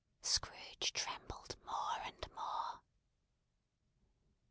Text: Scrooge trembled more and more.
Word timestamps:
Scrooge 0.23 0.93
trembled 0.93 1.57
more 1.63 2.01
and 2.05 2.27
more. 2.35 2.79